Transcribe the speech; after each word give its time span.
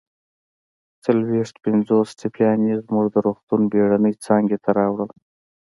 څلويښت 1.03 1.55
پنځوس 1.65 2.09
ټپیان 2.19 2.59
يې 2.67 2.75
زموږ 2.85 3.05
د 3.11 3.15
روغتون 3.25 3.61
بېړنۍ 3.71 4.13
څانګې 4.25 4.57
ته 4.63 4.69
راوړل 4.79 5.11